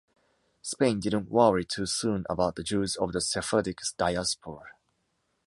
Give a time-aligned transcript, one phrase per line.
[0.63, 4.71] Spain didn’t worry too soon about the Jews of the Sephardic Diaspora.